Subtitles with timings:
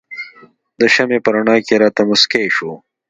[0.79, 2.71] د شمعې په رڼا کې راته مسکی شو.